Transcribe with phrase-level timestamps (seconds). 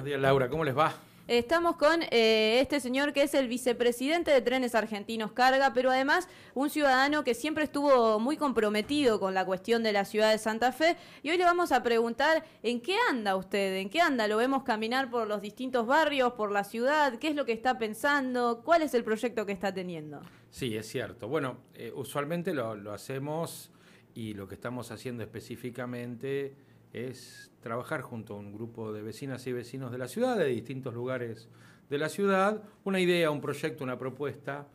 [0.00, 0.94] Buenos días, Laura, ¿cómo les va?
[1.28, 6.26] Estamos con eh, este señor que es el vicepresidente de Trenes Argentinos Carga, pero además
[6.54, 10.72] un ciudadano que siempre estuvo muy comprometido con la cuestión de la ciudad de Santa
[10.72, 10.96] Fe.
[11.22, 14.26] Y hoy le vamos a preguntar en qué anda usted, en qué anda.
[14.26, 17.76] Lo vemos caminar por los distintos barrios, por la ciudad, qué es lo que está
[17.76, 20.22] pensando, cuál es el proyecto que está teniendo.
[20.50, 21.28] Sí, es cierto.
[21.28, 23.70] Bueno, eh, usualmente lo, lo hacemos
[24.14, 26.54] y lo que estamos haciendo específicamente
[26.92, 30.94] es trabajar junto a un grupo de vecinas y vecinos de la ciudad, de distintos
[30.94, 31.48] lugares
[31.88, 34.66] de la ciudad, una idea, un proyecto, una propuesta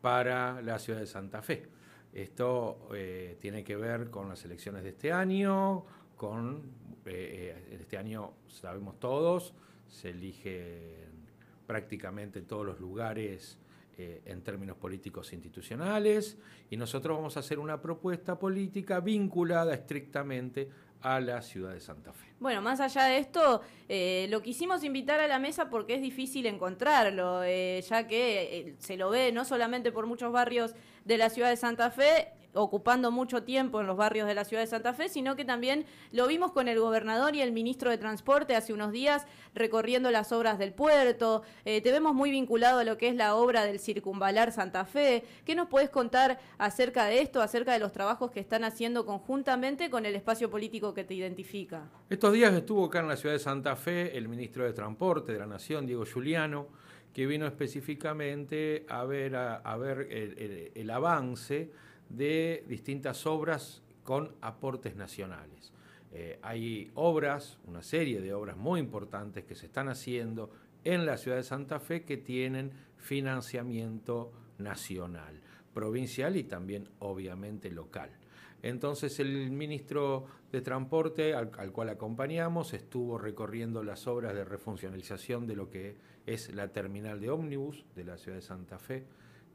[0.00, 1.68] para la ciudad de Santa Fe.
[2.12, 5.84] Esto eh, tiene que ver con las elecciones de este año,
[6.16, 6.62] con
[7.06, 9.54] eh, eh, este año sabemos todos,
[9.86, 11.26] se eligen
[11.66, 13.58] prácticamente todos los lugares
[13.98, 16.36] en términos políticos institucionales
[16.70, 20.68] y nosotros vamos a hacer una propuesta política vinculada estrictamente
[21.02, 22.31] a la ciudad de Santa Fe.
[22.42, 26.46] Bueno, más allá de esto, eh, lo quisimos invitar a la mesa porque es difícil
[26.46, 31.30] encontrarlo, eh, ya que eh, se lo ve no solamente por muchos barrios de la
[31.30, 34.92] ciudad de Santa Fe, ocupando mucho tiempo en los barrios de la ciudad de Santa
[34.92, 38.72] Fe, sino que también lo vimos con el gobernador y el ministro de Transporte hace
[38.72, 41.42] unos días recorriendo las obras del puerto.
[41.64, 45.24] Te vemos muy vinculado a lo que es la obra del circunvalar Santa Fe.
[45.46, 49.88] ¿Qué nos puedes contar acerca de esto, acerca de los trabajos que están haciendo conjuntamente
[49.88, 51.88] con el espacio político que te identifica?
[52.32, 55.46] Días estuvo acá en la ciudad de Santa Fe el ministro de Transporte de la
[55.46, 56.68] Nación, Diego Giuliano,
[57.12, 60.08] que vino específicamente a ver, a, ver
[60.74, 61.70] el avance
[62.08, 65.72] de distintas obras con aportes nacionales.
[66.12, 70.50] Eh, hay obras, una serie de obras muy importantes que se están haciendo
[70.84, 75.40] en la ciudad de Santa Fe que tienen financiamiento nacional,
[75.72, 78.10] provincial y también obviamente local.
[78.62, 85.46] Entonces el ministro de Transporte, al, al, cual acompañamos, estuvo recorriendo las obras de refuncionalización
[85.46, 85.96] de lo que
[86.26, 89.04] es la terminal de ómnibus de la ciudad de Santa Fe,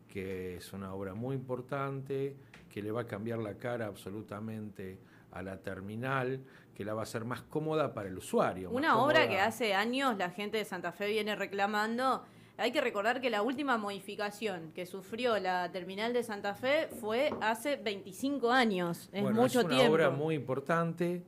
[0.07, 2.35] que es una obra muy importante,
[2.69, 4.99] que le va a cambiar la cara absolutamente
[5.31, 6.43] a la terminal,
[6.75, 8.69] que la va a hacer más cómoda para el usuario.
[8.71, 12.23] Una obra que hace años la gente de Santa Fe viene reclamando.
[12.59, 17.31] Hay que recordar que la última modificación que sufrió la terminal de Santa Fe fue
[17.39, 19.09] hace 25 años.
[19.13, 19.75] Es mucho tiempo.
[19.75, 21.21] Es una obra muy importante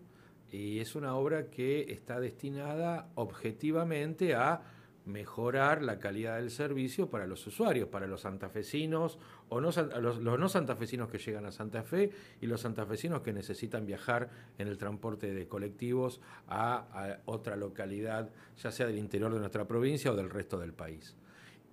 [0.51, 4.61] y es una obra que está destinada objetivamente a
[5.09, 10.49] mejorar la calidad del servicio para los usuarios, para los santafesinos o no, los, no
[10.49, 15.33] santafesinos que llegan a Santa Fe y los santafesinos que necesitan viajar en el transporte
[15.33, 20.29] de colectivos a, a otra localidad, ya sea del interior de nuestra provincia o del
[20.29, 21.15] resto del país.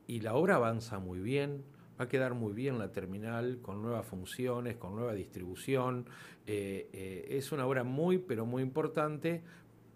[0.07, 1.65] Y la obra avanza muy bien,
[1.99, 6.07] va a quedar muy bien la terminal con nuevas funciones, con nueva distribución.
[6.47, 9.43] Eh, eh, es una obra muy, pero muy importante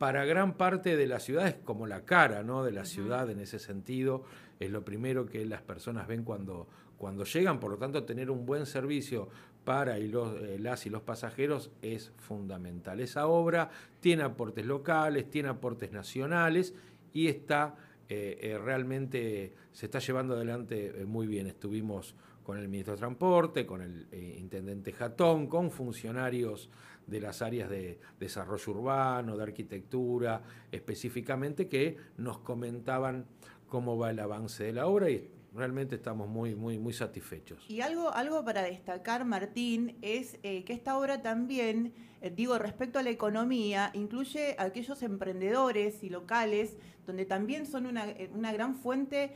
[0.00, 2.64] para gran parte de las ciudades como la cara ¿no?
[2.64, 4.24] de la ciudad en ese sentido.
[4.58, 6.66] Es lo primero que las personas ven cuando,
[6.96, 9.28] cuando llegan, por lo tanto tener un buen servicio
[9.62, 12.98] para y los, eh, las y los pasajeros es fundamental.
[13.00, 13.68] Esa obra
[14.00, 16.72] tiene aportes locales, tiene aportes nacionales
[17.12, 17.74] y está
[18.08, 21.46] eh, eh, realmente se está llevando adelante muy bien.
[21.46, 24.06] Estuvimos con el ministro de Transporte, con el
[24.38, 26.70] intendente Jatón, con funcionarios
[27.10, 33.26] de las áreas de desarrollo urbano, de arquitectura, específicamente, que nos comentaban
[33.68, 37.64] cómo va el avance de la obra y realmente estamos muy, muy, muy satisfechos.
[37.68, 42.98] Y algo, algo para destacar, Martín, es eh, que esta obra también, eh, digo, respecto
[42.98, 46.76] a la economía, incluye a aquellos emprendedores y locales,
[47.06, 49.32] donde también son una, eh, gran fuente,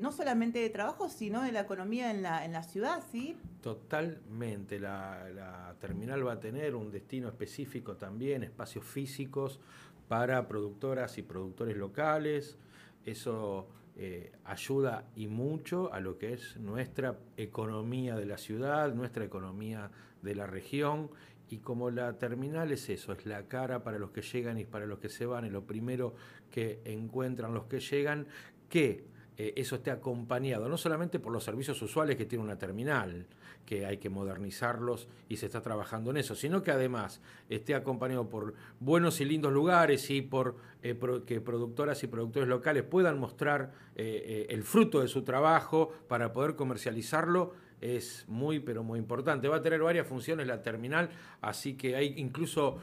[0.00, 3.36] no solamente de trabajo, sino de la economía en la, ciudad, ¿sí?
[3.62, 4.80] Totalmente.
[4.80, 9.60] La, terminal va a tener un destino específico también, espacios físicos
[10.08, 12.58] para productoras y productores locales.
[13.04, 19.26] Eso eh, ayuda y mucho a lo que es nuestra economía de la ciudad, nuestra
[19.26, 19.90] economía
[20.22, 21.10] de la región.
[21.50, 24.86] Y como la terminal es eso, es la cara para los que llegan y para
[24.86, 26.14] los que se van, es lo primero
[26.48, 28.28] que encuentran los que llegan,
[28.68, 29.04] que
[29.36, 33.26] eh, eso esté acompañado no solamente por los servicios usuales que tiene una terminal,
[33.66, 38.28] que hay que modernizarlos y se está trabajando en eso, sino que además esté acompañado
[38.28, 40.96] por buenos y lindos lugares y por eh,
[41.26, 46.54] que productoras y productores locales puedan mostrar eh, el fruto de su trabajo para poder
[46.54, 49.48] comercializarlo es muy, pero muy importante.
[49.48, 51.10] Va a tener varias funciones la terminal,
[51.40, 52.78] así que hay incluso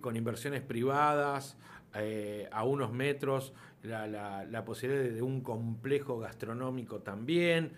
[0.00, 1.56] con inversiones privadas,
[2.50, 3.52] a unos metros
[3.82, 7.72] la, posibilidad de un complejo gastronómico también.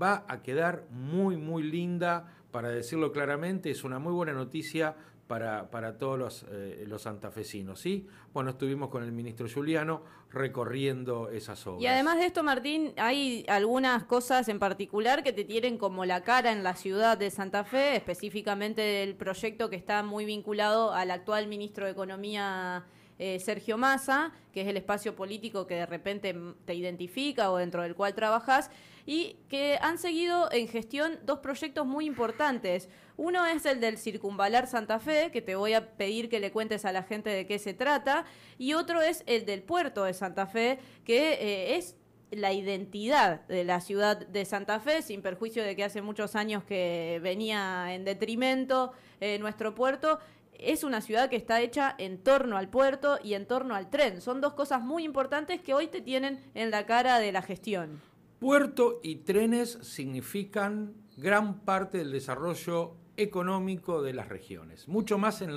[0.00, 4.96] Va a quedar muy, muy linda, para decirlo claramente, es una muy buena noticia
[5.26, 7.80] para, para todos los, eh, los, santafesinos.
[7.80, 8.06] ¿sí?
[8.32, 11.82] Bueno, estuvimos con el ministro Juliano recorriendo esas obras.
[11.82, 16.22] Y además de esto, Martín, hay algunas cosas en particular que te tienen como la
[16.22, 21.10] cara en la ciudad de Santa Fe, específicamente el proyecto que está muy vinculado al
[21.10, 22.84] actual ministro de Economía.
[23.18, 26.34] Eh, Sergio Massa, que es el espacio político que de repente
[26.64, 28.70] te identifica o dentro del cual trabajas,
[29.06, 32.88] y que han seguido en gestión dos proyectos muy importantes.
[33.16, 36.84] Uno es el del Circunvalar Santa Fe, que te voy a pedir que le cuentes
[36.84, 38.24] a la gente de qué se trata,
[38.58, 41.96] y otro es el del puerto de Santa Fe, que eh, es
[42.30, 46.64] la identidad de la ciudad de Santa Fe, sin perjuicio de que hace muchos años
[46.64, 50.18] que venía en detrimento eh, nuestro puerto,
[50.58, 54.20] es una ciudad que está hecha en torno al puerto y en torno al tren.
[54.20, 58.00] Son dos cosas muy importantes que hoy te tienen en la cara de la gestión.
[58.38, 65.50] Puerto y trenes significan gran parte del desarrollo económico de las regiones, mucho más en,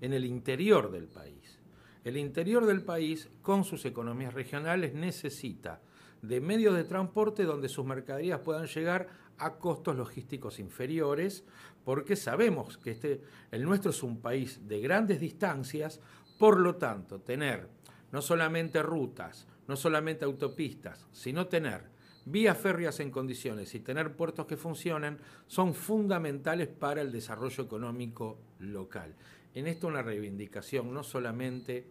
[0.00, 1.60] en el interior del país.
[2.04, 5.80] El interior del país, con sus economías regionales, necesita
[6.22, 9.08] de medios de transporte donde sus mercaderías puedan llegar
[9.38, 11.44] a costos logísticos inferiores,
[11.86, 13.20] porque sabemos que este,
[13.52, 16.00] el nuestro es un país de grandes distancias,
[16.36, 17.68] por lo tanto, tener
[18.10, 21.84] no solamente rutas, no solamente autopistas, sino tener
[22.24, 28.36] vías férreas en condiciones y tener puertos que funcionen son fundamentales para el desarrollo económico
[28.58, 29.14] local.
[29.54, 31.86] En esto una reivindicación no solamente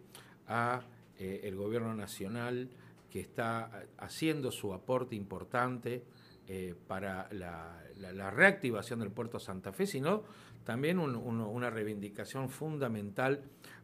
[0.46, 0.82] a
[1.18, 2.68] eh, el gobierno nacional
[3.10, 6.04] que está haciendo su aporte importante
[6.48, 10.24] eh, para la, reactivación del puerto Santa Fe, sino
[10.64, 13.42] también una reivindicación fundamental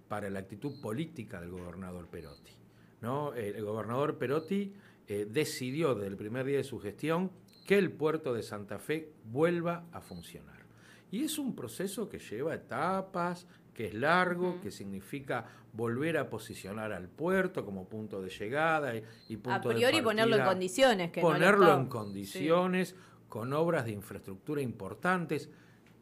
[0.09, 2.53] para la actitud política del gobernador Perotti.
[3.01, 3.35] ¿no?
[3.35, 4.73] El gobernador Perotti
[5.09, 7.31] eh, decidió desde el primer día de su gestión
[7.67, 10.63] que el puerto de Santa Fe vuelva a funcionar.
[11.11, 16.93] Y es un proceso que lleva etapas, que es largo, que significa volver a posicionar
[16.93, 21.11] al puerto como punto de llegada y, punto de A priori ponerlo en condiciones.
[21.11, 22.95] Que ponerlo en condiciones,
[23.29, 25.49] con obras de infraestructura importantes.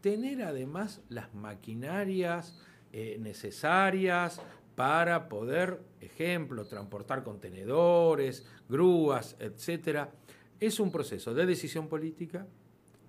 [0.00, 2.58] Tener además las maquinarias
[2.93, 4.43] eh, necesarias
[4.75, 10.11] para poder, ejemplo, transportar contenedores, grúas, etcétera.
[10.58, 12.46] Es un proceso de decisión política,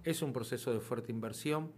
[0.04, 1.72] es un proceso de fuerte inversión,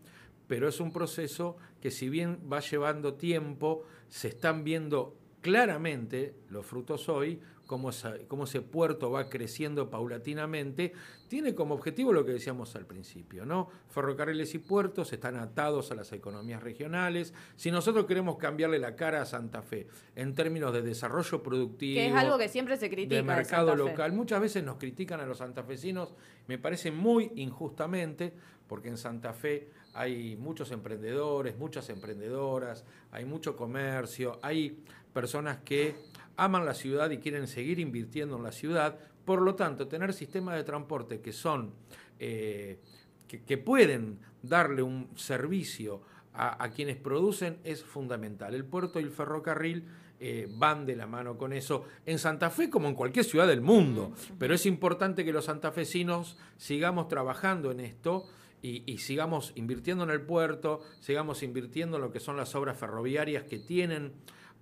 [0.48, 6.66] pero es un proceso que si bien va llevando tiempo, se están viendo claramente los
[6.66, 10.94] frutos hoy, cómo, ese puerto va creciendo paulatinamente,
[11.28, 13.70] tiene como objetivo lo que decíamos al principio, ¿no?
[13.90, 17.34] Ferrocarriles y puertos están atados a las economías regionales.
[17.56, 22.08] Si nosotros queremos cambiarle la cara a Santa Fe en términos de desarrollo productivo, que
[22.08, 25.40] es algo que siempre se critica de mercado local, muchas veces nos critican a los
[25.40, 26.14] santafesinos,
[26.48, 28.34] me parece muy injustamente,
[28.68, 35.96] porque en Santa Fe hay muchos emprendedores, muchas emprendedoras, hay mucho comercio, hay personas que
[36.36, 38.98] aman la ciudad y quieren seguir invirtiendo en la ciudad.
[39.26, 41.72] Por lo tanto, tener sistemas de transporte que son,
[42.20, 42.80] eh,
[43.28, 46.02] que, pueden darle un servicio
[46.34, 48.56] a, quienes producen es fundamental.
[48.56, 49.88] El puerto y el ferrocarril
[50.20, 53.62] eh, van de la mano con eso en Santa Fe como en cualquier ciudad del
[53.62, 54.14] mundo.
[54.40, 58.26] Pero es importante que los santafesinos sigamos trabajando en esto.
[58.66, 63.44] Y, sigamos invirtiendo en el puerto, sigamos invirtiendo en lo que son las obras ferroviarias
[63.44, 64.14] que tienen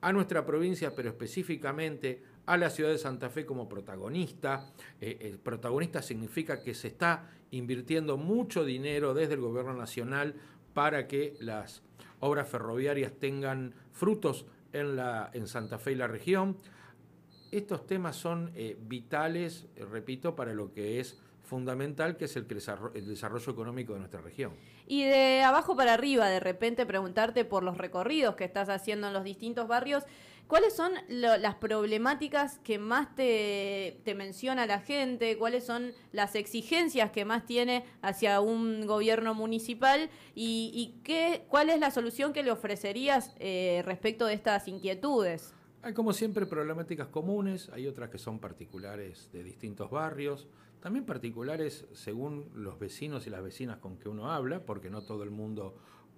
[0.02, 4.72] a nuestra provincia, pero específicamente a la ciudad de Santa Fe como protagonista.
[5.00, 10.34] Eh, el protagonista significa que se está invirtiendo mucho dinero desde el gobierno nacional
[10.74, 11.84] para que las
[12.22, 16.58] obras ferroviarias tengan frutos en, la, en Santa Fe y la región.
[17.52, 21.22] Estos temas son eh, vitales, eh, repito, para lo que es
[21.52, 22.48] fundamental, que es el,
[22.96, 24.54] el desarrollo económico de nuestra región.
[24.88, 29.14] Y de abajo para arriba, de repente preguntarte por los recorridos que estás haciendo en
[29.14, 30.06] los distintos barrios,
[30.48, 35.38] ¿cuáles son las problemáticas que más te, menciona la gente?
[35.38, 40.10] ¿Cuáles son las exigencias que más tiene hacia un gobierno municipal?
[40.34, 45.54] ¿Y, qué, cuál es la solución que le ofrecerías eh, respecto de estas inquietudes?
[45.84, 50.48] Hay como siempre problemáticas comunes, hay otras que son particulares de distintos barrios.
[50.80, 55.24] También particulares según los vecinos y las vecinas con que uno habla, porque no todo
[55.24, 55.76] el mundo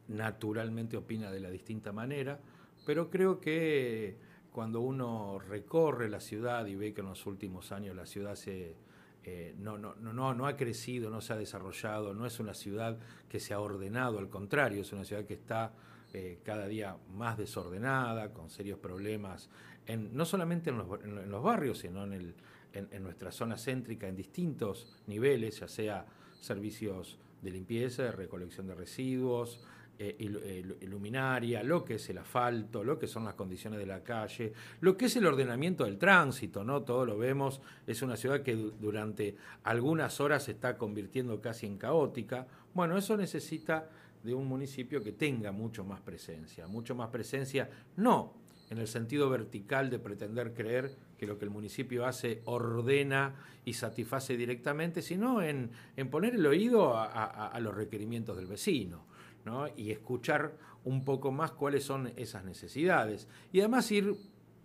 [0.10, 2.42] naturalmente opina de la distinta manera,
[2.86, 4.18] pero creo que
[4.52, 9.56] cuando uno recorre la ciudad y ve que en los últimos años la ciudad eh,
[9.58, 14.20] no ha crecido, no se ha desarrollado, no es una ciudad que se ha ordenado,
[14.20, 15.74] al contrario, es una ciudad que está
[16.14, 19.50] eh, cada día más desordenada, con serios problemas,
[19.88, 26.06] no solamente en los, barrios, sino en nuestra zona céntrica en distintos niveles, ya sea
[26.40, 29.60] servicios de limpieza, de recolección de residuos,
[30.00, 34.04] eh, eh, luminaria, lo que es el asfalto, lo que son las condiciones de la
[34.04, 34.52] calle,
[34.82, 36.82] lo que es el ordenamiento del tránsito, ¿no?
[36.82, 41.78] Todo lo vemos, es una ciudad que durante algunas horas se está convirtiendo casi en
[41.78, 42.48] caótica.
[42.74, 43.88] Bueno, eso necesita
[44.24, 48.34] de un municipio que tenga mucho más presencia, mucho más presencia, no
[48.70, 53.74] en el sentido vertical de pretender creer que lo que el municipio hace ordena y
[53.74, 55.70] satisface directamente, sino en,
[56.10, 59.14] poner el oído a los requerimientos del vecino
[59.76, 60.54] y escuchar
[60.86, 63.28] un poco más cuáles son esas necesidades.
[63.52, 64.16] Y además ir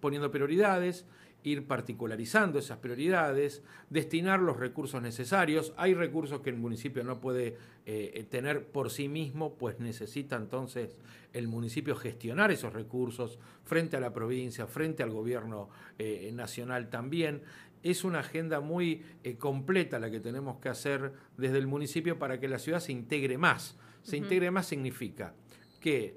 [0.01, 1.07] poniendo prioridades,
[1.45, 5.73] ir particularizando esas prioridades, destinar los recursos necesarios.
[5.77, 10.97] Hay recursos que el municipio no puede eh, tener por sí mismo, pues necesita entonces
[11.33, 15.69] el municipio gestionar esos recursos frente a la provincia, frente al gobierno
[15.99, 17.43] eh, nacional también.
[17.83, 22.41] Es una agenda muy eh, completa la que tenemos que hacer desde el municipio para
[22.41, 25.35] que la ciudad se integre más se integre más significa
[25.81, 26.17] que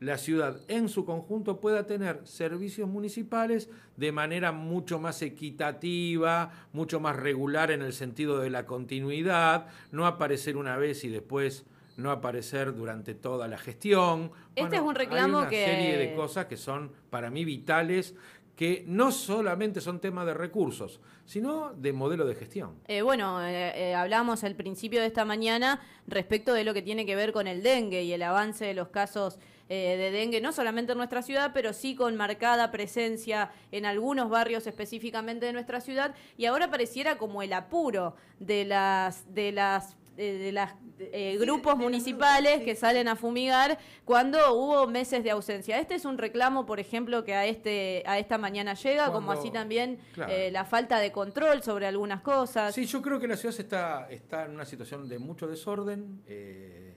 [0.00, 7.00] la ciudad en su conjunto pueda tener servicios municipales de manera mucho más equitativa, mucho
[7.00, 11.64] más regular en el sentido de la continuidad, no aparecer una vez y después
[11.96, 14.30] no aparecer durante toda la gestión.
[14.54, 15.64] Este es un reclamo hay una que...
[15.64, 18.14] serie de cosas que son para mí vitales
[18.56, 22.80] que no solamente son temas de recursos, sino de modelo de gestión.
[22.88, 27.04] Eh, bueno, eh, eh, hablamos al principio de esta mañana respecto de lo que tiene
[27.04, 30.92] que ver con el dengue y el avance de los casos de dengue, no solamente
[30.92, 36.14] en nuestra ciudad, pero sí con marcada presencia en algunos barrios específicamente de nuestra ciudad,
[36.36, 40.68] y ahora pareciera como el apuro de las, de las de, los
[40.98, 45.78] eh, grupos municipales que salen a fumigar cuando hubo meses de ausencia.
[45.78, 49.50] Este es un reclamo, por ejemplo, que a este a esta mañana llega, como así
[49.50, 52.74] también eh, la falta de control sobre algunas cosas.
[52.74, 56.22] Sí, yo creo que la ciudad está, está en una situación de mucho desorden.
[56.26, 56.95] Eh,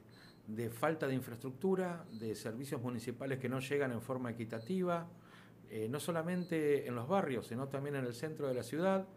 [0.56, 5.08] de falta de infraestructura, de servicios municipales que no llegan en forma equitativa,
[5.90, 9.08] no solamente en los barrios, sino también en el centro de la ciudad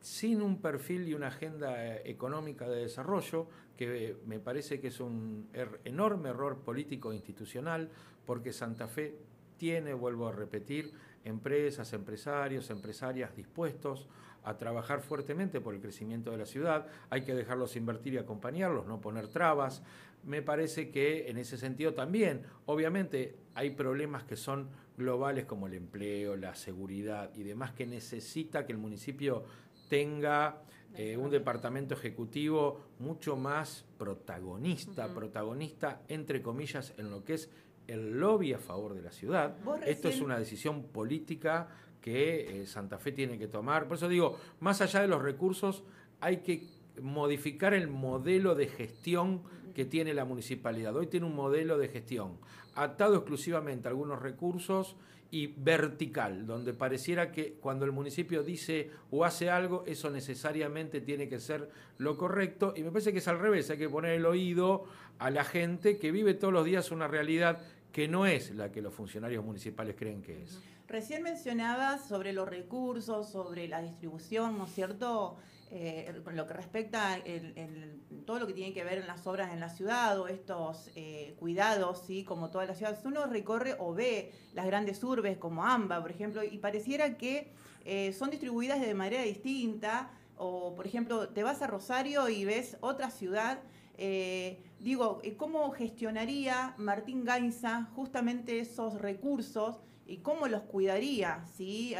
[0.00, 5.00] sin un perfil y una agenda eh, económica de desarrollo, que me parece que es
[5.00, 7.90] un er, enorme error político e institucional,
[8.26, 9.18] porque Santa Fe
[9.56, 10.92] tiene, vuelvo a repetir,
[11.24, 14.08] empresas, empresarios, empresarias dispuestos
[14.48, 16.86] a trabajar fuertemente por el crecimiento de la ciudad.
[17.10, 19.82] Hay que dejarlos invertir y acompañarlos, no poner trabas.
[20.24, 25.74] Me parece que en ese sentido también, obviamente, hay problemas que son globales como el
[25.74, 29.44] empleo, la seguridad y demás que necesita que el municipio
[29.88, 30.62] tenga
[30.94, 37.50] eh, un departamento ejecutivo mucho más protagonista, protagonista entre comillas en lo que es
[37.86, 39.56] el lobby a favor de la ciudad.
[39.86, 41.68] Esto es una decisión política
[42.00, 43.86] que eh, Santa Fe tiene que tomar.
[43.86, 45.82] Por eso digo, más allá de los recursos,
[46.20, 46.66] hay que
[47.00, 49.42] modificar el modelo de gestión
[49.74, 50.96] que tiene la municipalidad.
[50.96, 52.38] Hoy tiene un modelo de gestión
[52.74, 54.96] atado exclusivamente a algunos recursos
[55.30, 61.28] y vertical, donde pareciera que cuando el municipio dice o hace algo, eso necesariamente tiene
[61.28, 62.72] que ser lo correcto.
[62.76, 64.84] Y me parece que es al revés, hay que poner el oído
[65.18, 67.60] a la gente que vive todos los días una realidad
[67.92, 70.60] que no es la que los funcionarios municipales creen que es.
[70.88, 75.36] Recién mencionabas sobre los recursos, sobre la distribución, ¿no es cierto?
[75.70, 79.60] eh, lo que respecta el, todo lo que tiene que ver en las obras en
[79.60, 82.24] la ciudad o estos eh, cuidados, ¿sí?
[82.24, 86.42] como toda la ciudad, uno recorre o ve las grandes urbes como AMBA, por ejemplo,
[86.42, 87.52] y pareciera que
[87.84, 92.76] eh, son distribuidas de manera distinta, o por ejemplo, te vas a Rosario y ves
[92.80, 93.58] otra ciudad.
[93.96, 101.94] Eh, digo, ¿cómo gestionaría Martín Gainza justamente esos recursos y cómo los cuidaría ¿sí?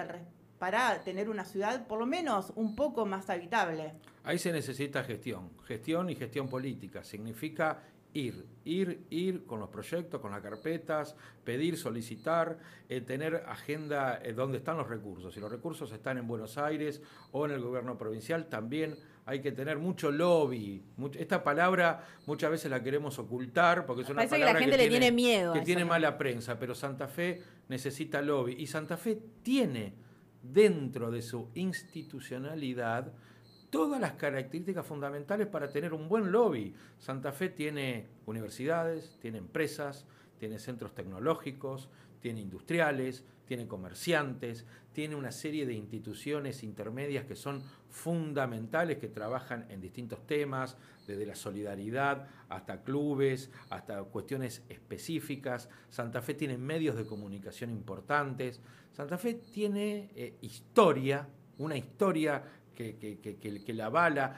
[0.59, 3.93] para tener una ciudad por lo menos un poco más habitable.
[4.25, 7.05] Ahí se necesita gestión, gestión y gestión política.
[7.05, 7.81] Significa
[8.15, 14.33] ir, ir, ir con los proyectos, con las carpetas, pedir, solicitar, eh, tener agenda eh,
[14.33, 15.35] donde están los recursos.
[15.35, 18.97] Si los recursos están en Buenos Aires o en el gobierno provincial, también
[19.27, 20.83] hay que tener mucho lobby.
[21.19, 24.85] esta palabra muchas veces la queremos ocultar porque es una Parece palabra que la gente
[24.85, 25.53] le tiene, miedo.
[25.53, 28.55] Que tiene mala prensa, pero Santa Fe necesita lobby.
[28.59, 29.95] Y Santa Fe tiene
[30.43, 33.13] dentro de su institucionalidad
[33.71, 36.75] todas las características fundamentales para tener un buen lobby.
[36.99, 40.07] Santa Fe tiene universidades, tiene empresas,
[40.39, 41.89] tiene centros tecnológicos,
[42.21, 49.67] tiene industriales, tiene comerciantes, tiene una serie de instituciones intermedias que son fundamentales, que trabajan
[49.71, 50.76] en distintos temas,
[51.07, 55.69] desde la solidaridad hasta clubes, hasta cuestiones específicas.
[55.88, 58.61] Santa Fe tiene medios de comunicación importantes.
[58.93, 61.26] Santa Fe tiene eh, historia,
[61.57, 64.37] una historia que, que, la avala.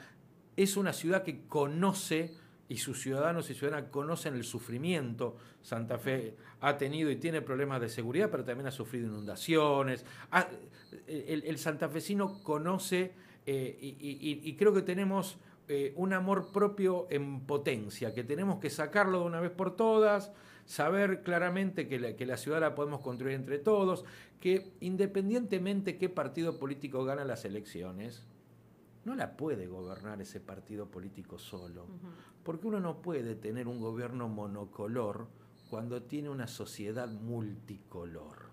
[0.55, 2.33] Es una ciudad que conoce
[2.71, 5.35] y sus ciudadanos y ciudadanas conocen el sufrimiento.
[5.61, 10.05] Santa Fe ha tenido y tiene problemas de seguridad, pero también ha sufrido inundaciones.
[11.05, 13.11] el, santafesino conoce
[13.45, 15.37] eh, y, creo que tenemos
[15.67, 20.31] eh, un amor propio en potencia, que tenemos que sacarlo de una vez por todas,
[20.63, 24.05] saber claramente que la, que la ciudad la podemos construir entre todos,
[24.39, 28.23] que independientemente qué partido político gana las elecciones,
[29.05, 31.87] no la puede gobernar ese partido político solo,
[32.43, 35.27] porque uno no puede tener un gobierno monocolor
[35.69, 38.51] cuando tiene una sociedad multicolor.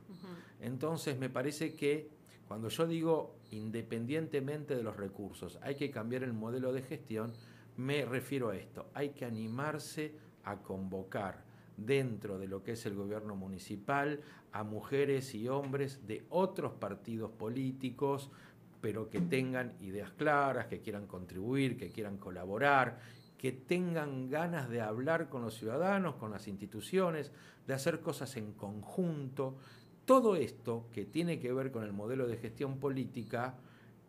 [0.61, 2.11] Entonces me parece que
[2.47, 7.33] cuando yo digo independientemente de los recursos, hay que cambiar el modelo de gestión,
[7.77, 10.15] me refiero a esto, hay que animarse
[10.45, 11.45] a convocar
[11.77, 14.21] dentro de lo que es el gobierno municipal
[14.53, 18.31] a mujeres y hombres de otros partidos políticos,
[18.81, 23.01] pero que tengan ideas claras, que quieran contribuir, que quieran colaborar,
[23.37, 27.33] que tengan ganas de hablar con los ciudadanos, con las instituciones,
[27.67, 29.57] de hacer cosas en conjunto.
[30.05, 33.57] Todo esto que tiene que ver con el modelo de gestión política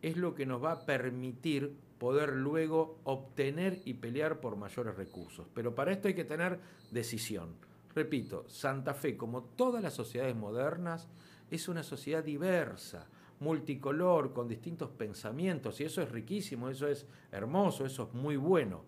[0.01, 5.47] es lo que nos va a permitir poder luego obtener y pelear por mayores recursos.
[5.53, 6.59] Pero para esto hay que tener
[6.91, 7.55] decisión.
[7.93, 11.09] Repito, Santa Fe, como todas las sociedades modernas,
[11.51, 13.07] es una sociedad diversa
[13.39, 18.83] multicolor, con distintos pensamientos, y eso es riquísimo, eso es hermoso, eso es muy bueno.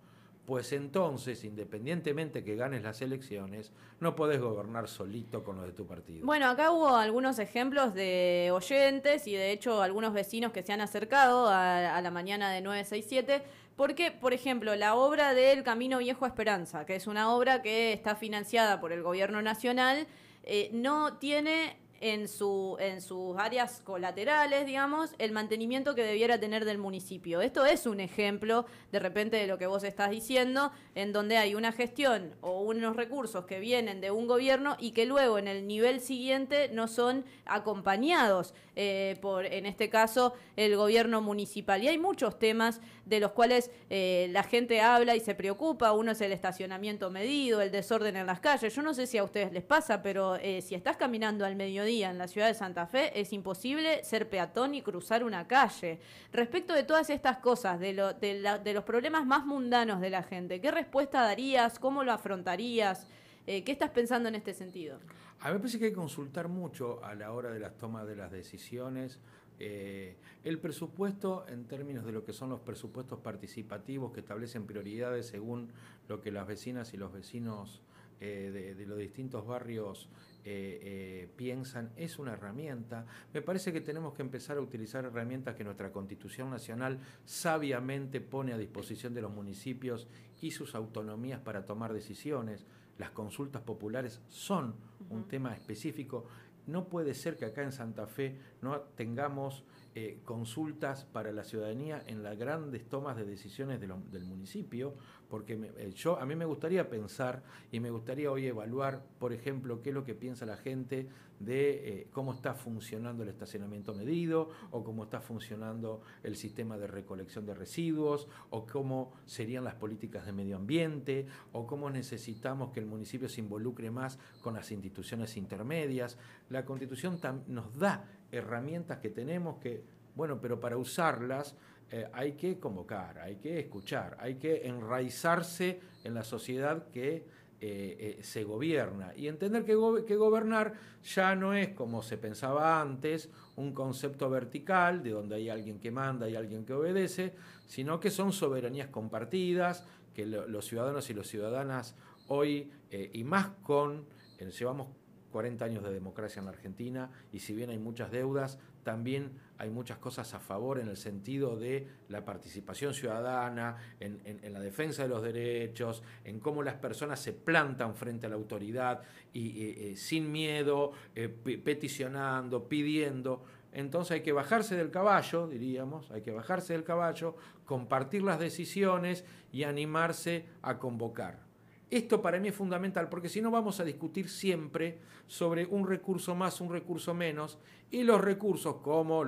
[0.45, 5.85] Pues entonces, independientemente que ganes las elecciones, no podés gobernar solito con los de tu
[5.85, 6.25] partido.
[6.25, 10.81] Bueno, acá hubo algunos ejemplos de oyentes y de hecho algunos vecinos que se han
[10.81, 13.43] acercado a, la mañana de 967
[13.77, 18.15] porque, por ejemplo, la obra del Camino Viejo Esperanza, que es una obra que está
[18.15, 20.07] financiada por el gobierno nacional,
[20.43, 26.65] eh, no tiene en, su, en sus áreas colaterales, digamos, el mantenimiento que debiera tener
[26.65, 27.41] del municipio.
[27.41, 31.55] Esto es un ejemplo, de repente, de lo que vos estás diciendo, en donde hay
[31.55, 35.67] una gestión o unos recursos que vienen de un gobierno y que luego en el
[35.67, 41.83] nivel siguiente no son acompañados eh, por, en este caso, el gobierno municipal.
[41.83, 45.91] Y hay muchos temas de los cuales eh, la gente habla y se preocupa.
[45.91, 48.73] Uno es el estacionamiento medido, el desorden en las calles.
[48.73, 51.90] Yo no sé si a ustedes les pasa, pero eh, si estás caminando al mediodía,
[51.99, 55.99] en la ciudad de Santa Fe es imposible ser peatón y cruzar una calle.
[56.31, 61.21] Respecto de todas estas cosas, de, los problemas más mundanos de la gente, ¿qué respuesta
[61.21, 61.79] darías?
[61.79, 63.07] ¿Cómo lo afrontarías?
[63.45, 64.99] Eh, ¿Qué estás pensando en este sentido?
[65.41, 68.07] A mí me parece que hay que consultar mucho a la hora de las tomas
[68.07, 69.19] de las decisiones.
[69.59, 75.27] Eh, el presupuesto en términos de lo que son los presupuestos participativos que establecen prioridades
[75.27, 75.71] según
[76.07, 77.81] lo que las vecinas y los vecinos
[78.23, 80.07] eh, de, los distintos barrios
[80.43, 83.05] eh, eh, piensan, es una herramienta.
[83.33, 88.53] Me parece que tenemos que empezar a utilizar herramientas que nuestra Constitución Nacional sabiamente pone
[88.53, 90.07] a disposición de los municipios
[90.41, 92.65] y sus autonomías para tomar decisiones.
[92.97, 94.75] Las consultas populares son
[95.09, 96.25] un tema específico.
[96.67, 102.01] No puede ser que acá en Santa Fe no tengamos eh, consultas para la ciudadanía
[102.07, 104.95] en las grandes tomas de decisiones del municipio,
[105.29, 109.81] porque eh, yo a mí me gustaría pensar y me gustaría hoy evaluar, por ejemplo,
[109.81, 111.09] qué es lo que piensa la gente
[111.41, 116.87] de eh, cómo está funcionando el estacionamiento medido o cómo está funcionando el sistema de
[116.87, 122.79] recolección de residuos o cómo serían las políticas de medio ambiente o cómo necesitamos que
[122.79, 126.17] el municipio se involucre más con las instituciones intermedias.
[126.49, 129.83] La constitución nos da herramientas que tenemos que,
[130.15, 131.55] bueno, pero para usarlas
[131.91, 137.25] eh, hay que convocar, hay que escuchar, hay que enraizarse en la sociedad que
[137.59, 139.13] eh, eh, se gobierna.
[139.15, 145.09] Y entender que, gobernar ya no es como se pensaba antes, un concepto vertical de
[145.09, 147.35] donde hay alguien que manda y alguien que obedece,
[147.67, 151.95] sino que son soberanías compartidas, que los ciudadanos y las ciudadanas
[152.27, 154.05] hoy, y más con,
[154.39, 154.87] llevamos
[155.31, 159.69] 40 años de democracia en la Argentina y si bien hay muchas deudas, también hay
[159.69, 165.09] muchas cosas a favor en el sentido de la participación ciudadana, en, la defensa de
[165.09, 169.01] los derechos, en cómo las personas se plantan frente a la autoridad
[169.33, 173.43] y eh, sin miedo, eh, peticionando, pidiendo.
[173.71, 179.23] Entonces hay que bajarse del caballo, diríamos, hay que bajarse del caballo, compartir las decisiones
[179.51, 181.50] y animarse a convocar.
[181.91, 186.33] Esto para mí es fundamental porque si no vamos a discutir siempre sobre un recurso
[186.35, 187.59] más, un recurso menos,
[187.91, 189.25] y los recursos como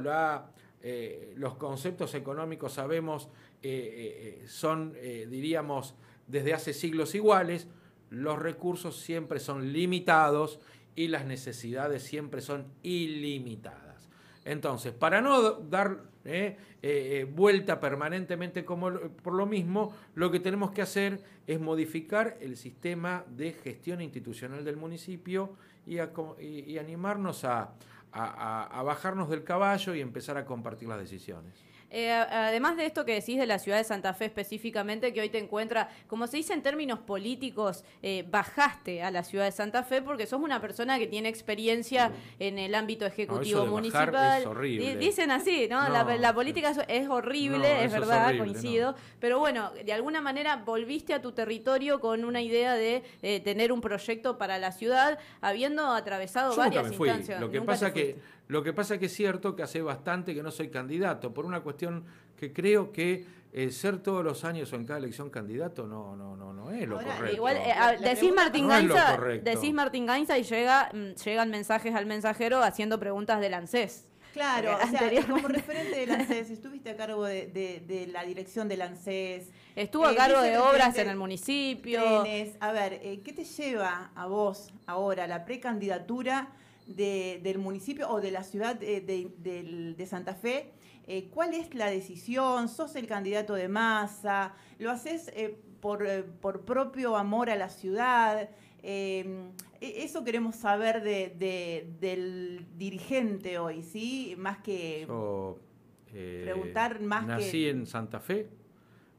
[0.81, 3.27] eh, los conceptos económicos sabemos
[3.61, 5.95] eh, eh, son, diríamos,
[6.27, 7.67] desde hace siglos iguales,
[8.09, 10.61] los recursos siempre son limitados
[10.95, 13.82] y las necesidades siempre son ilimitadas.
[14.45, 20.71] Entonces, para no dar eh, eh, vuelta permanentemente como, por lo mismo, lo que tenemos
[20.71, 25.97] que hacer es modificar el sistema de gestión institucional del municipio y,
[26.41, 27.73] y, animarnos a
[28.11, 31.72] bajarnos del caballo y empezar a compartir las decisiones.
[31.95, 35.29] Eh, además de esto que decís de la ciudad de Santa Fe específicamente, que hoy
[35.29, 39.83] te encuentra, como se dice en términos políticos, eh, bajaste a la ciudad de Santa
[39.83, 44.41] Fe porque sos una persona que tiene experiencia en el ámbito ejecutivo municipal.
[44.41, 44.97] Es horrible.
[44.97, 45.87] Dicen así, ¿no?
[45.87, 48.95] la, política es horrible, es verdad, coincido.
[49.19, 53.71] Pero bueno, de alguna manera volviste a tu territorio con una idea de eh, tener
[53.71, 57.39] un proyecto para la ciudad, habiendo atravesado varias instancias.
[57.39, 60.51] Lo que pasa que lo que pasa que es cierto que hace bastante que no
[60.51, 62.05] soy candidato, por una cuestión
[62.37, 63.25] que creo que
[63.55, 66.87] eh, ser todos los años o en cada elección candidato no, no, no, no es
[66.87, 67.35] lo correcto.
[67.35, 72.63] Igual, eh, decís, Martín Gainza, decís Martín Gainza y llega, mm, llegan mensajes al mensajero
[72.63, 74.07] haciendo preguntas del ANSES.
[74.33, 79.51] Claro, o sea, como referente del ANSES, estuviste a cargo de, la dirección del ANSES.
[79.75, 82.23] Estuvo a eh, cargo de obras en el municipio.
[82.59, 86.49] A ver, ¿qué te lleva a vos ahora la precandidatura
[86.87, 90.71] del municipio o de la ciudad de, Santa Fe.
[91.05, 92.69] Eh, ¿Cuál es la decisión?
[92.69, 94.53] ¿Sos el candidato de masa?
[94.79, 98.49] ¿Lo haces eh, por, eh, por, propio amor a la ciudad?
[98.81, 104.35] E, eso queremos saber del dirigente hoy, ¿sí?
[104.37, 105.05] Más que
[106.11, 108.47] preguntar más nací en Santa Fe,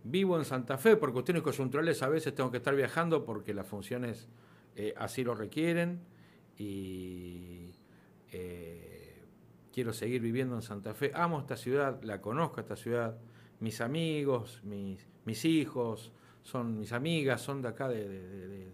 [0.05, 3.67] vivo en Santa Fe, por cuestiones coyunturales a veces tengo que estar viajando porque las
[3.67, 4.29] funciones
[4.97, 6.01] así lo requieren
[6.59, 7.71] y
[8.33, 9.23] eh,
[9.73, 11.13] quiero seguir viviendo en Santa Fe.
[11.15, 13.17] Amo esta ciudad, la conozco esta ciudad.
[13.61, 16.13] Mis amigos, mis, mis hijos,
[16.43, 18.73] son mis amigas, son de acá de,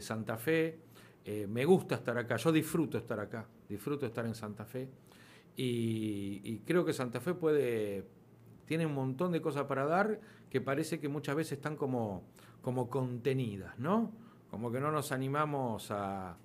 [0.00, 0.80] Santa Fe.
[1.24, 4.88] Eh, me gusta estar acá, yo disfruto estar acá, disfruto estar en Santa Fe.
[5.56, 8.06] Y, creo que Santa Fe puede,
[8.66, 12.24] tiene un montón de cosas para dar que parece que muchas veces están como,
[12.60, 14.12] como contenidas, ¿no?
[14.50, 16.36] Como que no nos animamos a,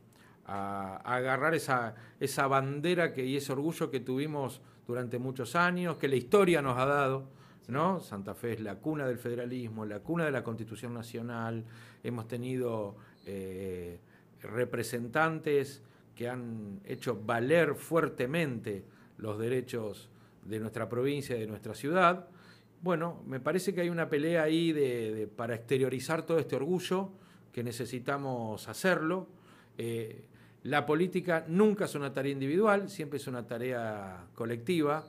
[0.48, 6.08] a, agarrar esa, esa bandera que, y ese orgullo que tuvimos durante muchos años, que
[6.08, 7.30] la historia nos ha dado.
[7.68, 8.00] ¿no?
[8.00, 11.66] Santa Fe es la cuna del federalismo, la cuna de la Constitución Nacional.
[12.02, 14.00] Hemos tenido eh,
[14.42, 15.84] representantes
[16.16, 18.86] que han hecho valer fuertemente
[19.18, 20.10] los derechos
[20.46, 22.28] de nuestra provincia y de nuestra ciudad.
[22.82, 27.12] Bueno, me parece que hay una pelea ahí de, para exteriorizar todo este orgullo,
[27.52, 29.28] que necesitamos hacerlo.
[29.78, 30.24] Eh,
[30.68, 35.06] la política nunca es una tarea individual, siempre es una tarea colectiva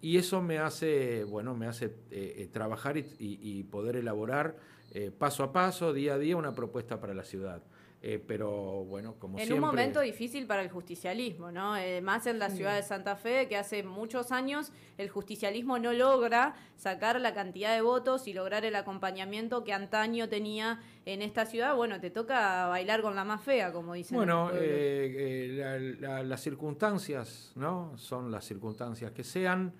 [0.00, 4.56] y eso me hace, bueno, me hace eh, eh, trabajar y, poder elaborar
[4.90, 7.62] eh, paso a paso, día a día, una propuesta para la ciudad.
[8.00, 11.76] Eh, pero bueno, como en un momento difícil para el justicialismo, ¿no?
[11.76, 15.92] Eh, más en la ciudad de Santa Fe, que hace muchos años el justicialismo no
[15.92, 21.44] logra sacar la cantidad de votos y lograr el acompañamiento que antaño tenía en esta
[21.44, 21.74] ciudad.
[21.74, 24.16] Bueno, te toca bailar con la más fea, como dicen.
[24.16, 27.98] Bueno, eh, las circunstancias, ¿no?
[27.98, 29.72] Son las circunstancias que sean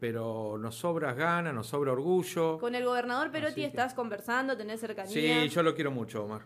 [0.00, 2.56] pero nos sobra ganas, nos sobra orgullo.
[2.58, 5.12] Con el gobernador Perotti estás conversando, tenés cercanía.
[5.12, 6.40] Sí, yo lo quiero mucho, Omar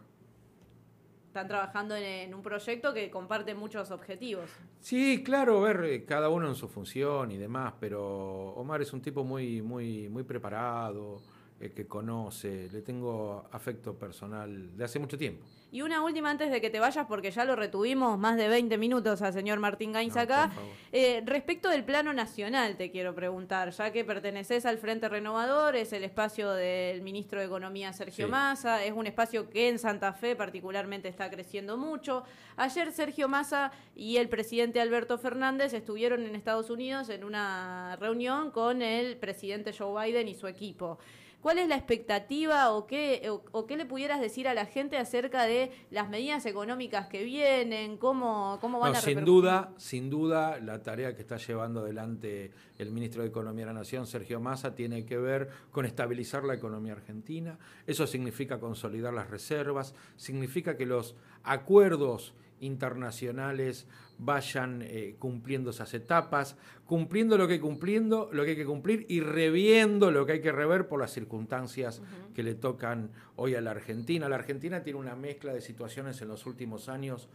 [1.34, 4.48] están trabajando en, un proyecto que comparte muchos objetivos.
[4.78, 9.02] Sí, claro, ver eh, cada uno en su función y demás, pero Omar es un
[9.02, 11.20] tipo muy, muy, muy preparado,
[11.64, 15.44] eh, que conoce, le tengo afecto personal de hace mucho tiempo.
[15.72, 18.78] Y una última antes de que te vayas, porque ya lo retuvimos más de 20
[18.78, 20.52] minutos al señor Martín Gainz acá.
[20.92, 25.92] Eh, respecto del plano nacional, te quiero preguntar, ya que perteneces al Frente Renovador, es
[25.92, 30.36] el espacio del ministro de Economía Sergio Massa, es un espacio que en Santa Fe
[30.36, 32.22] particularmente está creciendo mucho.
[32.56, 38.52] Ayer Sergio Massa y el presidente Alberto Fernández estuvieron en Estados Unidos en una reunión
[38.52, 40.98] con el presidente Joe Biden y su equipo.
[41.44, 45.44] ¿Cuál es la expectativa o qué, o, qué le pudieras decir a la gente acerca
[45.44, 47.98] de las medidas económicas que vienen?
[47.98, 52.90] ¿Cómo, cómo van a Sin duda, sin duda, la tarea que está llevando adelante el
[52.92, 56.94] ministro de Economía de la Nación, Sergio Massa, tiene que ver con estabilizar la economía
[56.94, 57.58] argentina.
[57.86, 63.86] Eso significa consolidar las reservas, significa que los acuerdos internacionales
[64.18, 69.06] vayan eh, cumpliendo esas etapas, cumpliendo lo que hay cumpliendo, lo que hay que cumplir
[69.08, 72.02] y reviendo lo que hay que rever por las circunstancias
[72.34, 74.28] que le tocan hoy a la Argentina.
[74.28, 77.28] La Argentina tiene una mezcla de situaciones en los últimos años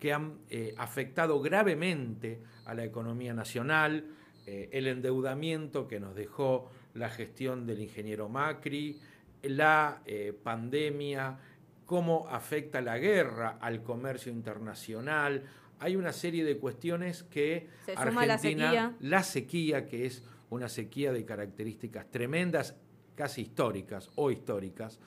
[0.00, 4.06] que han eh, afectado gravemente a la economía nacional,
[4.46, 8.98] eh, el endeudamiento que nos dejó la gestión del ingeniero Macri,
[9.42, 10.00] la
[10.42, 11.38] pandemia,
[11.86, 15.44] cómo afecta la guerra al comercio internacional,
[15.78, 18.94] hay una serie de cuestiones que Se suma la sequía.
[19.00, 22.76] la sequía, que es una sequía de características tremendas,
[23.14, 24.98] casi históricas o históricas,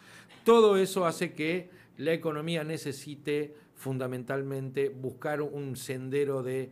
[0.44, 6.72] todo eso hace que la economía necesite fundamentalmente buscar un sendero de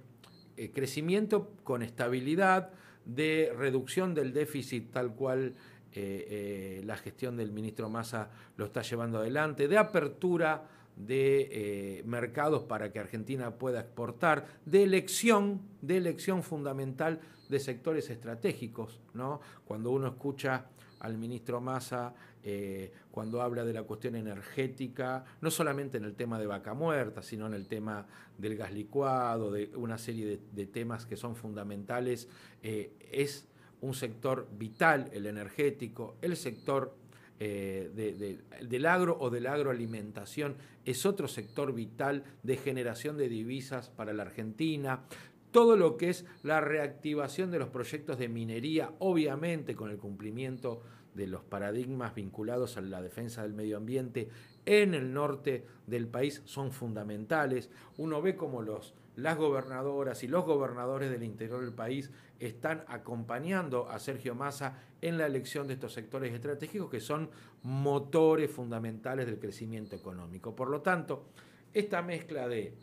[0.58, 2.72] eh, crecimiento con estabilidad,
[3.06, 5.56] de reducción del déficit tal cual
[5.94, 12.64] eh, eh, la gestión del ministro Massa lo está llevando adelante, de apertura de mercados
[12.64, 19.40] para que Argentina pueda exportar, de elección, de elección fundamental de sectores estratégicos, ¿no?
[19.66, 20.66] Cuando uno escucha
[21.00, 22.14] al ministro Massa
[22.50, 27.22] eh, cuando habla de la cuestión energética, no solamente en el tema de vaca muerta,
[27.22, 28.06] sino en el tema
[28.38, 32.30] del gas licuado, de una serie de, temas que son fundamentales.
[32.64, 33.48] Eh, es
[33.82, 36.96] un sector vital el energético, el sector
[37.40, 43.90] eh, del agro o de la agroalimentación es otro sector vital de generación de divisas
[43.90, 45.04] para la Argentina
[45.52, 50.82] todo lo que es la reactivación de los proyectos de minería, obviamente con el cumplimiento
[51.16, 54.30] de los paradigmas vinculados a la defensa del medio ambiente
[54.66, 57.72] en el norte del país son fundamentales.
[57.98, 63.90] Uno ve como los, las gobernadoras y los gobernadores del interior del país están acompañando
[63.90, 67.30] a Sergio Massa en la elección de estos sectores estratégicos que son
[67.64, 70.56] motores fundamentales del crecimiento económico.
[70.56, 71.26] Por lo tanto,
[71.74, 72.74] esta mezcla de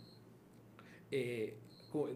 [1.11, 1.57] eh,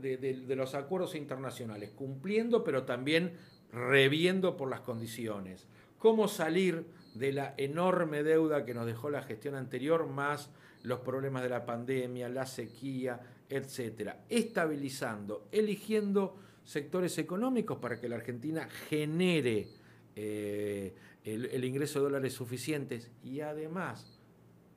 [0.00, 3.36] de, los acuerdos internacionales, cumpliendo pero también
[3.72, 5.68] reviendo por las condiciones.
[5.98, 10.50] Cómo salir de la enorme deuda que nos dejó la gestión anterior, más
[10.82, 14.24] los problemas de la pandemia, la sequía, etcétera.
[14.28, 19.68] Estabilizando, eligiendo sectores económicos para que la Argentina genere
[20.14, 24.20] eh, el, el, ingreso de dólares suficientes y además,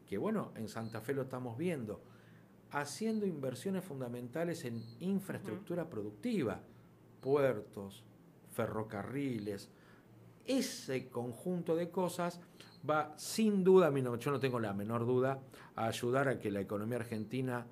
[0.07, 2.01] que bueno, en Santa Fe lo estamos viendo,
[2.71, 6.62] haciendo inversiones fundamentales en infraestructura productiva,
[7.19, 8.03] puertos,
[8.51, 9.69] ferrocarriles.
[10.45, 12.41] Ese conjunto de cosas
[12.89, 15.39] va sin duda, yo no tengo la menor duda,
[15.75, 17.67] a ayudar a que la economía argentina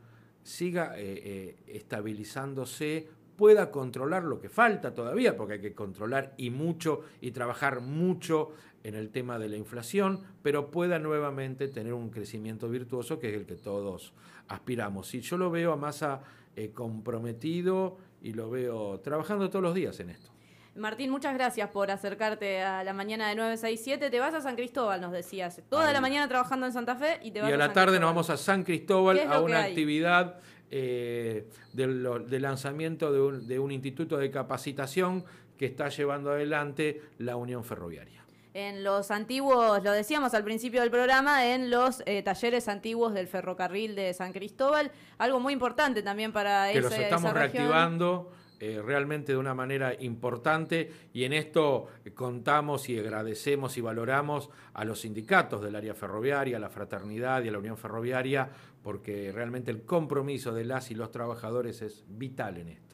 [0.50, 3.08] siga eh, eh, estabilizándose,
[3.38, 8.52] pueda controlar lo que falta todavía, porque hay que controlar y mucho y trabajar mucho
[8.84, 13.36] en el tema de la inflación, pero pueda nuevamente tener un crecimiento virtuoso que es
[13.36, 14.14] el que todos
[14.48, 15.14] aspiramos.
[15.14, 16.22] Y yo lo veo a Massa
[16.56, 20.32] eh, comprometido y lo veo trabajando todos los días en esto.
[20.76, 24.10] Martín, muchas gracias por acercarte a la mañana de 967.
[24.10, 25.62] Te vas a San Cristóbal, nos decías.
[25.70, 28.00] Toda la mañana trabajando en Santa Fe y te vas a Y a la tarde
[28.00, 30.40] nos vamos a San Cristóbal a una actividad
[30.72, 35.26] eh, de, lanzamiento de un, de un instituto de capacitación
[35.58, 38.24] que está llevando adelante la Unión Ferroviaria.
[38.54, 43.28] En los antiguos, lo decíamos al principio del programa, en los eh, talleres antiguos del
[43.28, 49.32] ferrocarril de San Cristóbal, algo muy importante también para que los estamos reactivando eh, realmente
[49.32, 55.62] de una manera importante y en esto contamos y agradecemos y valoramos a los sindicatos
[55.62, 58.50] del área ferroviaria, a la fraternidad y a la Unión Ferroviaria,
[58.84, 62.89] porque realmente el compromiso de las y los trabajadores es vital en esto.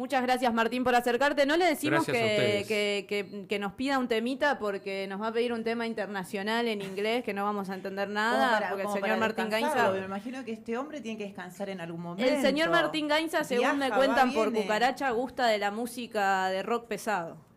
[0.00, 1.44] Muchas gracias Martín por acercarte.
[1.44, 5.86] No le decimos que, nos pida un temita porque nos va a pedir un tema
[5.86, 8.70] internacional en inglés que no vamos a entender nada.
[8.70, 9.90] porque el señor Martín Gainza.
[9.92, 12.32] Me imagino que este hombre tiene que descansar en algún momento.
[12.32, 16.86] El señor Martín Gainza, según me cuentan por cucaracha, gusta de la música de rock
[16.86, 17.49] pesado.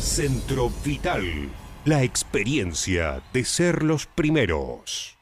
[0.00, 1.50] Centro Vital.
[1.84, 5.18] La experiencia de ser los primeros.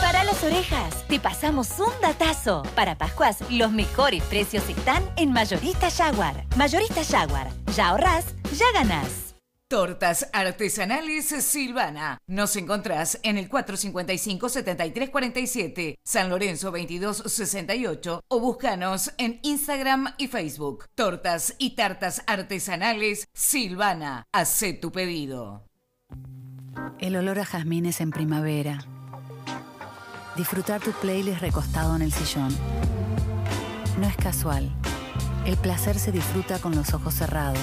[0.00, 2.64] Para las orejas, te pasamos un datazo.
[2.74, 6.44] Para Pascuas, los mejores precios están en Mayorista Jaguar.
[6.56, 8.24] Mayorista Jaguar, ya ahorrás,
[8.58, 9.31] ya ganás.
[9.72, 12.18] Tortas artesanales Silvana.
[12.26, 20.84] Nos encontrás en el 455-7347, San Lorenzo 2268 o búscanos en Instagram y Facebook.
[20.94, 24.26] Tortas y tartas artesanales Silvana.
[24.30, 25.64] Haz tu pedido.
[26.98, 28.84] El olor a jazmines en primavera.
[30.36, 32.54] Disfrutar tu playlist recostado en el sillón.
[33.98, 34.70] No es casual.
[35.46, 37.58] El placer se disfruta con los ojos cerrados.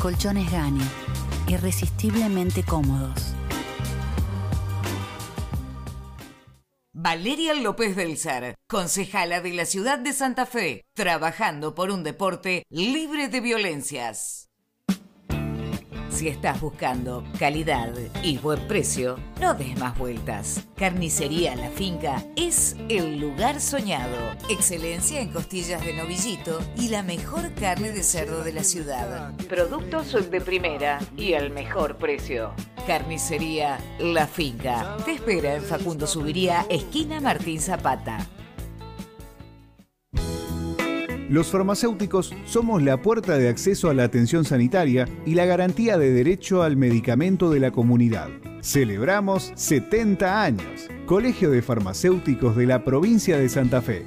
[0.00, 0.80] Colchones Gani,
[1.48, 3.34] irresistiblemente cómodos.
[6.92, 12.62] Valeria López del Zar, concejala de la ciudad de Santa Fe, trabajando por un deporte
[12.70, 14.47] libre de violencias.
[16.18, 17.92] Si estás buscando calidad
[18.24, 20.66] y buen precio, no des más vueltas.
[20.74, 24.16] Carnicería La Finca es el lugar soñado.
[24.50, 29.32] Excelencia en costillas de novillito y la mejor carne de cerdo de la ciudad.
[29.48, 32.52] Productos de primera y al mejor precio.
[32.84, 34.96] Carnicería La Finca.
[35.04, 38.26] Te espera en Facundo Subiría, esquina Martín Zapata.
[41.28, 46.10] Los farmacéuticos somos la puerta de acceso a la atención sanitaria y la garantía de
[46.10, 48.28] derecho al medicamento de la comunidad.
[48.62, 50.88] Celebramos 70 años.
[51.04, 54.06] Colegio de Farmacéuticos de la provincia de Santa Fe.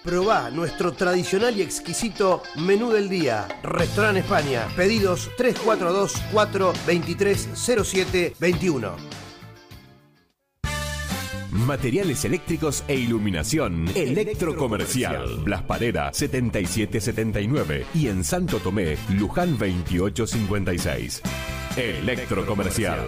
[0.04, 3.48] Probá nuestro tradicional y exquisito menú del día.
[3.62, 4.68] Restaurante España.
[4.76, 8.96] Pedidos 342 423 0721.
[11.52, 13.86] Materiales eléctricos e iluminación.
[13.94, 15.44] Electrocomercial.
[15.44, 21.22] Blas Parera 7779 y en Santo Tomé, Luján 2856.
[21.78, 23.08] Electrocomercial.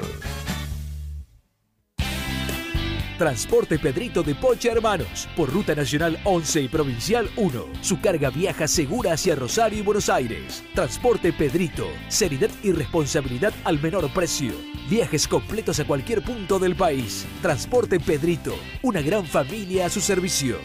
[3.17, 7.65] Transporte Pedrito de Poche Hermanos, por Ruta Nacional 11 y Provincial 1.
[7.81, 10.63] Su carga viaja segura hacia Rosario y Buenos Aires.
[10.75, 14.53] Transporte Pedrito, seriedad y responsabilidad al menor precio.
[14.87, 17.25] Viajes completos a cualquier punto del país.
[17.41, 18.53] Transporte Pedrito,
[18.83, 20.57] una gran familia a su servicio.